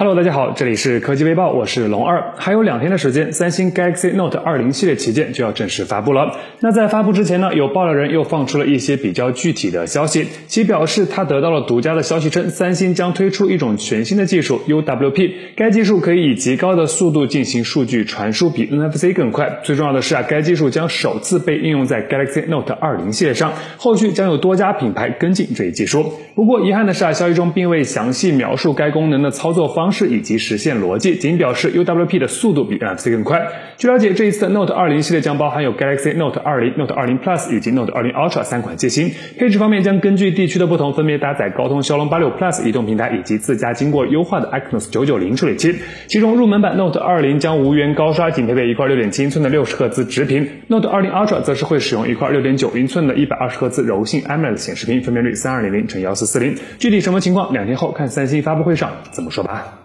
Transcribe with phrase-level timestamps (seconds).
[0.00, 2.32] Hello，大家好，这里是科技微报，我是龙二。
[2.36, 6.36] 还有两天的时间，三星 Galaxy Note 20系列旗舰就要正式发布了。
[6.60, 19.58] 那在发布之前呢，有爆料人又放出了一些比较具体的消息，其表示他得到了独家的消息称，三星将推出一种全新的技术 UWP，该技术可以以极高的速度进行数据传输，比 NFC 更快。
[19.64, 26.12] 最重要的是啊，该技术将首次被应用在 Galaxy Note 20系列上，后续将有多家品牌跟进这一技术。
[26.36, 29.87] 不过遗憾的是啊，消息中并未详细描述该功能的操作方。
[29.88, 33.40] 方式以及实现逻辑，仅表示 UWP 的速度比 NFC 更快。
[33.78, 39.10] 据了解，这一次的 Note 20系列将包含有 Galaxy Note 20、Note 20 Plus 以及 Note 20 Ultra 三款机型。
[39.38, 45.74] 配置方面将根据地区的不同，分别搭载高通骁龙八六 Plus 移动平台以及自家经过优化的 Exynos 990处理器。
[46.06, 56.58] 其中入门版 Note 20将无源高刷，仅配备一块6.7英寸的60赫兹直屏；Note 20 Ultra 则是会使用一块6.9英寸的120赫兹柔性 AMOLED 显示屏，分辨率3200乘1440。
[56.78, 59.77] 具体什么情况，两天后看三星发布会上怎么说吧。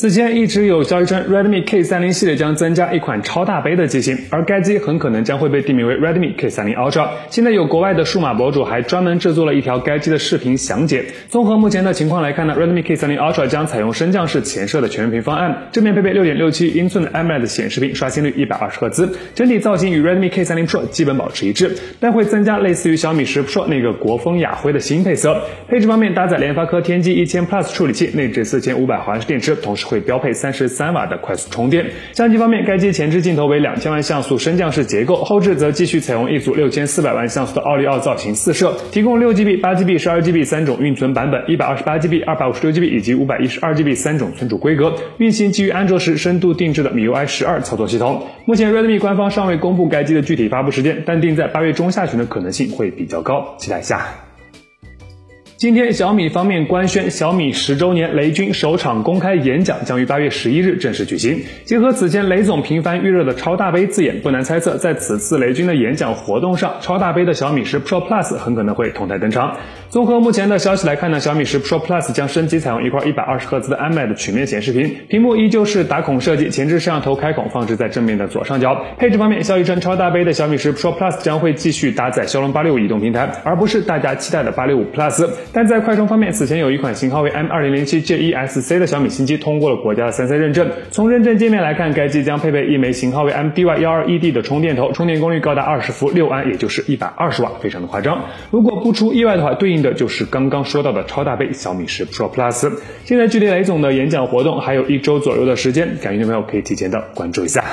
[0.00, 7.06] 此前一直有消息称，Redmi K30 系列将增加一款超大杯的机型，而该机很可能将会被定名为 Redmi K30 Ultra。
[7.28, 11.04] 现在有国外的数码博主还专门制作了一条该机的视频详解。
[11.28, 25.42] 综合目前的情况来看呢，Redmi K30 Ultra 将采用升降式前摄的全面屏方案，正面配备6.67英寸的 AMOLED 显示屏，刷新率120赫兹，整体造型与 Redmi K30 Pro 基本保持一致，但会增加类似于小米10 Pro 那个国风雅灰的新配色。
[25.68, 29.89] 配置方面，搭载联发科天玑一千 Plus 处理器，内置4500毫安时电池，同时。
[29.90, 31.84] 会标配三十三瓦的快速充电。
[32.12, 48.26] 相机方面，该机前置镜头为两千万像素升降式结构，后置则继续采用一组六千四百万像素的奥利奥造型四摄，提供六 GB、八 GB、十二 GB 三种运存版本，一百二十八 GB、二百五十六 GB 以及五百一十二 GB 三种存储规格，运行基于安卓十深度定制的 MIUI 十二操作系统。
[48.44, 54.29] 目前 Redmi 官方尚未公布该机的具体发布时间，但定在八月中下旬的可能性会比较高，期待下。
[55.60, 61.38] 今天，小米方面官宣，小米十周年雷军首场公开演讲将于八月十一日正式举行。
[61.66, 69.58] 结合此前雷总频繁预热的超大杯字眼，不难猜测，在此次雷军的演讲活动上，超大杯的小米十 Pro Plus 很可能会同台登场。
[69.90, 78.82] 综合目前的消息来看呢，小米十 Pro Plus 将升级采用一块一百二十赫兹的 AMOLED 曲面显示屏，屏幕依旧是打孔设计，前置摄像头开孔放置在正面的左上角。
[78.96, 85.28] 配置方面，消息称超大杯的小米十 Pro Plus 将会继续搭载骁龙八六五移动平台，而不是大家期待的八六五 Plus。
[85.52, 90.70] 但在快充方面，此前有一款型号为 M 二零零七 JESC 的小米新机通过了国家的三 C 认证。
[90.90, 98.26] 从认证界面来看，该机将配备一枚型号为 MDY 幺二 ED 的充电头，充电功率高达二十伏六安，也就是一百二十瓦，非常的夸张。
[98.50, 102.70] 如果不出意外的话，对应的就是刚刚说到的超大杯小米十 Pro Plus。
[103.04, 107.64] 现在距离雷总的演讲活动还有一周左右的时间，感兴趣的朋友可以提前的关注一下。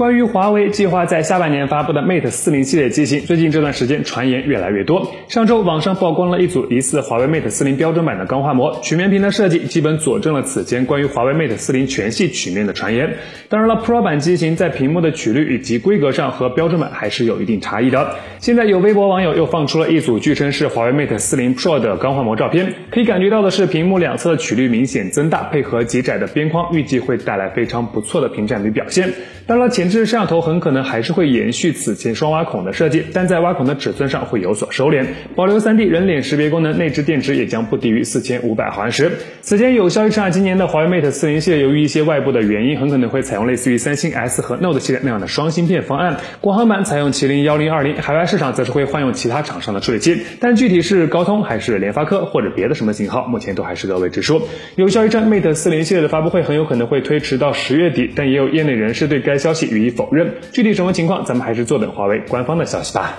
[0.00, 5.14] 关于华为计划在下半年发布的 Mate 四零系列机型，最近这段时间传言越来越多。
[5.28, 13.16] 上周网上曝光了一组疑似华为 Mate 四零标准版的钢化膜，曲面屏的设计基本佐证了此前关于华为 Mate 四零全系曲面的传言。
[13.50, 18.14] 当然了，Pro 版机型在屏幕的曲率以及规格上和标准版还是有一定差异的。
[18.38, 29.12] 现在有微博网友又放出了一组据称是华为 Mate 四零 Pro 的钢化膜照片，可以感觉到的是屏幕两侧的曲率明显增大，配合极窄的边框，预计会带来非常不错的屏占比表现。
[29.46, 35.04] 当然了，前置摄像头很可能还是会延续此前双挖孔的设计，但在挖孔的尺寸上会有所收敛，
[35.36, 39.10] 保留 3D 人脸识别功能，内置电池也将不低于四千五百毫安时。
[39.42, 50.16] 此前有消息称，今年的华为 Mate 四零系列由于一些外部的原因，很可能会采用类似于三星 S 和 Note 系列那样的双芯片方案，国行版采用麒麟幺零二零，海外市场则是会换用其他厂商的处理器。
[50.38, 54.42] 但具体是高通还是联发科或者别的什么型号，目前都还是个未知数。
[54.76, 60.34] 有消息称，Mate 四零系列的发布会很有可能会推迟到十月底，但也有业内人士对该消息予以否认。
[60.52, 63.18] 具体什么情况，咱们还是坐等华为官方的消息吧。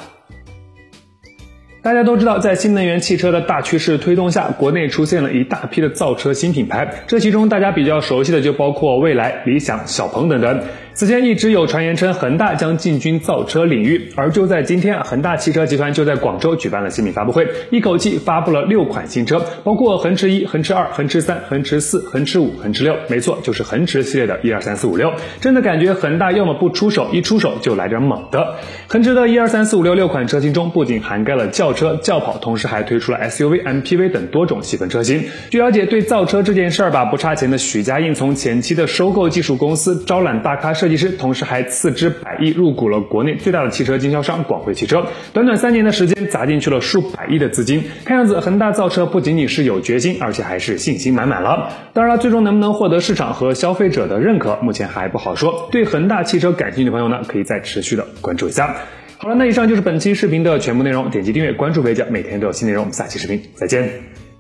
[1.84, 7.06] 大家都知道，在新能源汽车的大趋势推动下，国内出现了一大批的造车新品牌。
[7.08, 10.62] 这其中大家比较熟悉的就包括蔚来、理想、小鹏等等。
[10.94, 25.14] 此前一直有传言称恒大将进军造车领域，而就在今天，恒大汽车集团就在广州举办了新品发布会，一口气发布了六款新车，包括恒驰一、恒驰二、恒驰三、恒驰四、恒驰五、恒驰六，没错，就是恒驰系列的一二三四五六。
[25.40, 28.56] 真的感觉恒大要么不出手，一出手就来点猛的。
[28.88, 35.24] 恒驰的一二三四五六六款车型中，不仅涵盖了轿车、轿跑，同时还推出了 SUV、MPV 等多种细分车型。
[35.50, 40.74] 据了解，对造车这件事儿吧，不差钱的许家印从前期的收购技术公司，招揽大咖。
[40.82, 51.70] 设计师，同时还斥资百亿入股了国内最大的汽车经销商广汇汽车，短短三年的时间砸进去了数百亿的资金，看样子恒大造车不仅仅是有决心，而且还是信心满满了。
[51.94, 55.70] 当然了，最终能不能获得市场和消费者的认可，目前还不好说。
[55.72, 58.76] 对恒大汽车感兴趣的朋友呢，可以再持续的关注一下。
[59.20, 62.92] 好了，那以上就是本期视频的全部内容，点击订阅关注微教，每天都有新内容。
[62.92, 64.31] 下期视频再见。